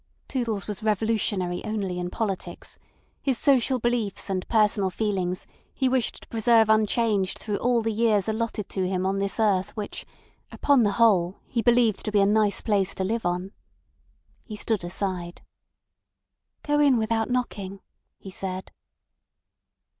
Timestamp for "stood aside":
14.55-15.43